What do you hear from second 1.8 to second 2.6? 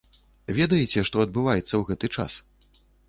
гэты час?